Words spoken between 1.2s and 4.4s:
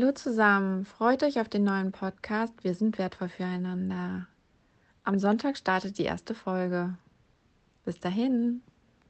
euch auf den neuen Podcast Wir sind wertvoll füreinander.